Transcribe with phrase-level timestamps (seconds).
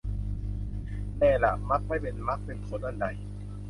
[1.17, 3.05] แน่ล่ะมักไม่เป็นมรรคเป็นผลอันใด